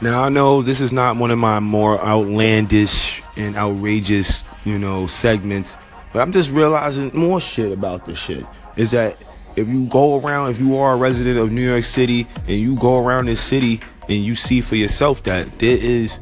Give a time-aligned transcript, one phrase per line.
[0.00, 5.06] Now I know this is not one of my more outlandish and outrageous, you know,
[5.06, 5.76] segments,
[6.12, 8.44] but I'm just realizing more shit about this shit.
[8.76, 9.16] Is that
[9.56, 12.76] if you go around, if you are a resident of New York City and you
[12.76, 16.20] go around this city and you see for yourself that there is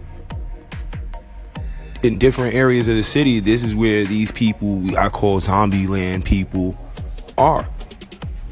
[2.04, 6.24] in different areas of the city, this is where these people I call zombie land
[6.24, 6.78] people
[7.36, 7.68] are.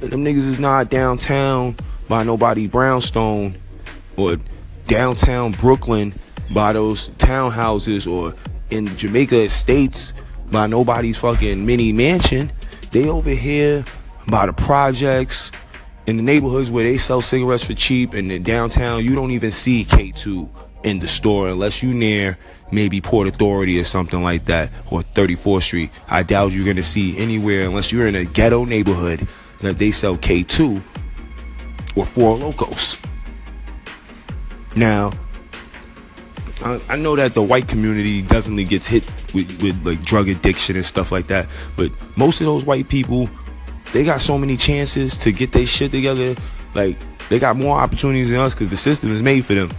[0.01, 1.77] And them niggas is not downtown
[2.09, 3.55] by nobody brownstone
[4.17, 4.37] or
[4.87, 6.15] downtown Brooklyn
[6.53, 8.35] by those townhouses or
[8.71, 10.13] in Jamaica Estates
[10.51, 12.53] by nobody's fucking mini mansion.
[12.91, 13.85] They over here
[14.29, 15.51] by the projects
[16.07, 19.51] in the neighborhoods where they sell cigarettes for cheap and in downtown you don't even
[19.51, 20.49] see K2
[20.85, 22.37] in the store unless you near
[22.71, 25.91] maybe Port Authority or something like that or 34th Street.
[26.09, 29.27] I doubt you're gonna see anywhere unless you're in a ghetto neighborhood
[29.61, 30.83] that they sell K2
[31.95, 32.99] or Four Lokos.
[34.77, 35.13] Now,
[36.63, 40.77] I, I know that the white community definitely gets hit with, with like drug addiction
[40.77, 41.47] and stuff like that,
[41.77, 43.29] but most of those white people,
[43.93, 46.35] they got so many chances to get their shit together.
[46.75, 46.97] Like
[47.29, 49.71] they got more opportunities than us because the system is made for them.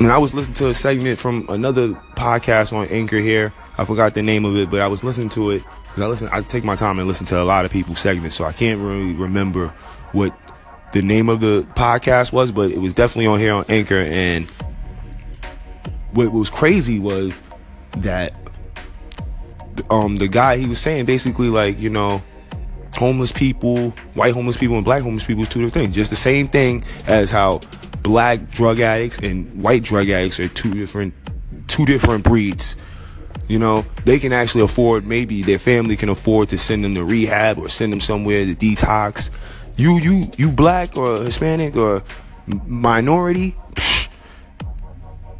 [0.00, 3.52] And I was listening to a segment from another podcast on Anchor here.
[3.76, 6.28] I forgot the name of it, but I was listening to it because I listen.
[6.32, 8.80] I take my time and listen to a lot of people's segments, so I can't
[8.80, 9.68] really remember
[10.12, 10.34] what
[10.92, 13.94] the name of the podcast was, but it was definitely on here on Anchor.
[13.94, 14.46] And
[16.12, 17.40] what was crazy was
[17.98, 18.32] that
[19.88, 22.22] um the guy he was saying basically like you know
[22.96, 25.94] homeless people, white homeless people, and black homeless people is two different things.
[25.94, 27.60] Just the same thing as how
[28.02, 31.14] black drug addicts and white drug addicts are two different
[31.68, 32.76] two different breeds.
[33.48, 37.04] You know, they can actually afford maybe their family can afford to send them to
[37.04, 39.30] rehab or send them somewhere to detox
[39.80, 42.02] you you you black or Hispanic or
[42.46, 43.56] minority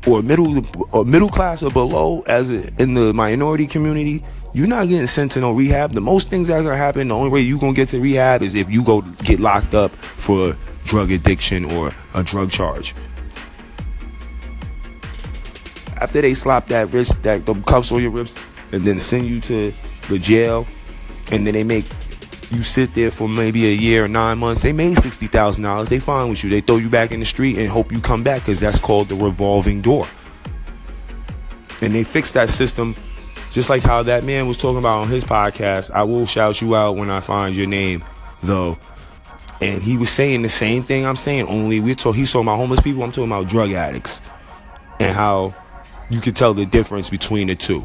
[0.06, 4.24] or middle or middle class or below as in the minority community,
[4.54, 5.92] you're not getting sent to no rehab.
[5.92, 8.42] The most things that are gonna happen, the only way you gonna get to rehab
[8.42, 12.94] is if you go get locked up for drug addiction or a drug charge.
[15.98, 18.38] After they slap that wrist, that the cuffs on your wrist,
[18.72, 19.74] and then send you to
[20.08, 20.66] the jail,
[21.30, 21.84] and then they make
[22.50, 24.62] you sit there for maybe a year or nine months.
[24.62, 25.88] They made sixty thousand dollars.
[25.88, 26.50] They fine with you.
[26.50, 29.08] They throw you back in the street and hope you come back because that's called
[29.08, 30.06] the revolving door.
[31.80, 32.96] And they fixed that system,
[33.50, 35.90] just like how that man was talking about on his podcast.
[35.92, 38.04] I will shout you out when I find your name,
[38.42, 38.78] though.
[39.62, 41.46] And he was saying the same thing I'm saying.
[41.46, 42.16] Only we talk.
[42.16, 43.02] He's talking about homeless people.
[43.02, 44.22] I'm talking about drug addicts,
[44.98, 45.54] and how
[46.10, 47.84] you can tell the difference between the two.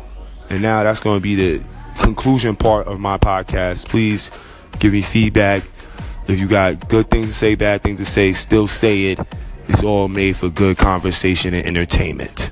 [0.50, 1.66] And now that's going to be the
[2.00, 3.88] conclusion part of my podcast.
[3.88, 4.32] Please
[4.80, 5.64] Give me feedback.
[6.28, 9.20] If you got good things to say, bad things to say, still say it.
[9.68, 12.52] It's all made for good conversation and entertainment.